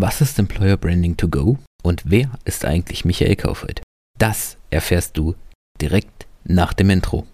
[0.00, 3.82] Was ist Employer Branding to Go und wer ist eigentlich Michael Kaufhold?
[4.16, 5.34] Das erfährst du
[5.80, 7.26] direkt nach dem Intro.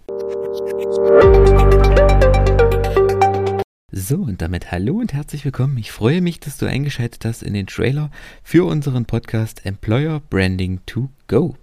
[3.91, 5.77] So, und damit hallo und herzlich willkommen.
[5.77, 8.09] Ich freue mich, dass du eingeschaltet hast in den Trailer
[8.41, 11.55] für unseren Podcast Employer Branding to Go.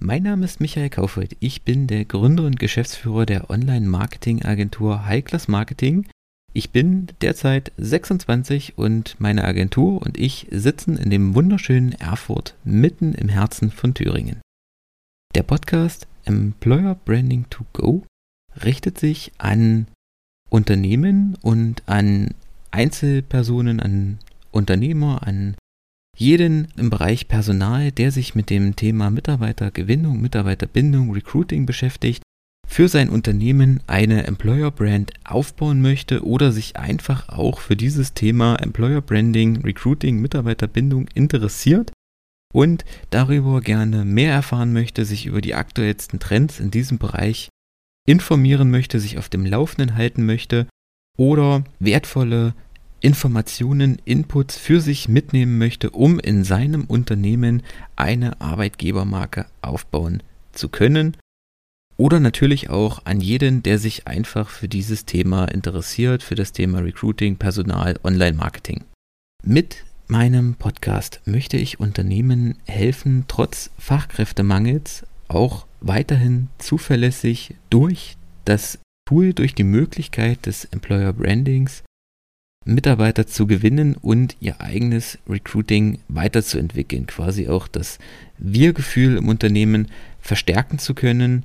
[0.00, 1.36] Mein Name ist Michael Kaufhold.
[1.38, 6.08] Ich bin der Gründer und Geschäftsführer der Online-Marketing-Agentur High Class Marketing
[6.52, 13.14] ich bin derzeit 26 und meine Agentur und ich sitzen in dem wunderschönen Erfurt mitten
[13.14, 14.40] im Herzen von Thüringen.
[15.34, 18.04] Der Podcast Employer Branding to Go
[18.64, 19.86] richtet sich an
[20.48, 22.34] Unternehmen und an
[22.72, 24.18] Einzelpersonen, an
[24.50, 25.54] Unternehmer, an
[26.16, 32.22] jeden im Bereich Personal, der sich mit dem Thema Mitarbeitergewinnung, Mitarbeiterbindung, Recruiting beschäftigt
[32.70, 38.54] für sein Unternehmen eine Employer Brand aufbauen möchte oder sich einfach auch für dieses Thema
[38.56, 41.90] Employer Branding, Recruiting, Mitarbeiterbindung interessiert
[42.54, 47.48] und darüber gerne mehr erfahren möchte, sich über die aktuellsten Trends in diesem Bereich
[48.06, 50.68] informieren möchte, sich auf dem Laufenden halten möchte
[51.18, 52.54] oder wertvolle
[53.00, 57.64] Informationen, Inputs für sich mitnehmen möchte, um in seinem Unternehmen
[57.96, 61.16] eine Arbeitgebermarke aufbauen zu können
[62.00, 66.78] oder natürlich auch an jeden, der sich einfach für dieses Thema interessiert, für das Thema
[66.78, 68.84] Recruiting, Personal, Online-Marketing.
[69.44, 79.34] Mit meinem Podcast möchte ich Unternehmen helfen, trotz Fachkräftemangels auch weiterhin zuverlässig durch das Tool,
[79.34, 81.82] durch die Möglichkeit des Employer Brandings
[82.64, 87.98] Mitarbeiter zu gewinnen und ihr eigenes Recruiting weiterzuentwickeln, quasi auch das
[88.38, 89.88] Wir-Gefühl im Unternehmen
[90.20, 91.44] verstärken zu können,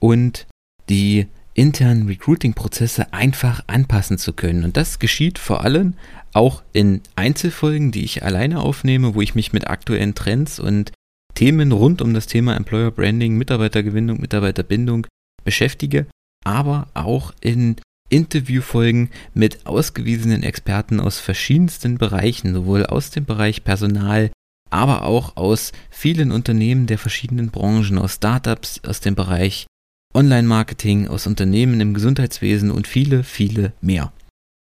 [0.00, 0.46] und
[0.88, 4.64] die internen Recruiting-Prozesse einfach anpassen zu können.
[4.64, 5.94] Und das geschieht vor allem
[6.34, 10.92] auch in Einzelfolgen, die ich alleine aufnehme, wo ich mich mit aktuellen Trends und
[11.34, 15.06] Themen rund um das Thema Employer Branding, Mitarbeitergewinnung, Mitarbeiterbindung
[15.44, 16.06] beschäftige,
[16.44, 17.76] aber auch in
[18.08, 24.30] Interviewfolgen mit ausgewiesenen Experten aus verschiedensten Bereichen, sowohl aus dem Bereich Personal,
[24.70, 29.66] aber auch aus vielen Unternehmen der verschiedenen Branchen, aus Startups, aus dem Bereich
[30.16, 34.12] Online-Marketing, aus Unternehmen im Gesundheitswesen und viele, viele mehr.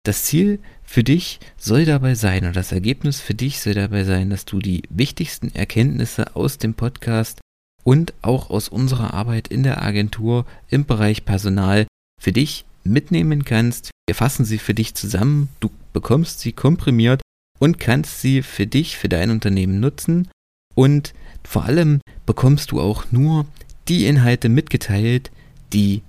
[0.03, 4.31] Das Ziel für dich soll dabei sein und das Ergebnis für dich soll dabei sein,
[4.31, 7.39] dass du die wichtigsten Erkenntnisse aus dem Podcast
[7.83, 11.85] und auch aus unserer Arbeit in der Agentur im Bereich Personal
[12.19, 13.91] für dich mitnehmen kannst.
[14.07, 17.21] Wir fassen sie für dich zusammen, du bekommst sie komprimiert
[17.59, 20.29] und kannst sie für dich, für dein Unternehmen nutzen
[20.73, 23.45] und vor allem bekommst du auch nur
[23.87, 25.31] die Inhalte mitgeteilt,
[25.73, 26.01] die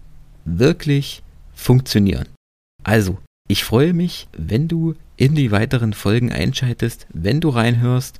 [0.44, 1.22] wirklich
[1.54, 2.26] funktionieren.
[2.84, 3.18] Also,
[3.48, 8.18] ich freue mich, wenn du in die weiteren Folgen einschaltest, wenn du reinhörst.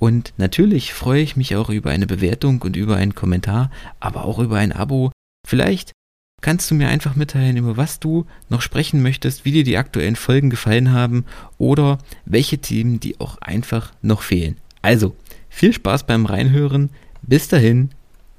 [0.00, 4.38] Und natürlich freue ich mich auch über eine Bewertung und über einen Kommentar, aber auch
[4.38, 5.12] über ein Abo.
[5.46, 5.92] Vielleicht
[6.40, 10.16] kannst du mir einfach mitteilen, über was du noch sprechen möchtest, wie dir die aktuellen
[10.16, 11.26] Folgen gefallen haben
[11.58, 14.56] oder welche Themen die auch einfach noch fehlen.
[14.82, 15.14] Also,
[15.50, 16.90] viel Spaß beim Reinhören.
[17.22, 17.90] Bis dahin.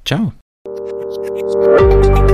[0.03, 0.33] Ciao.
[1.53, 2.30] Thank you.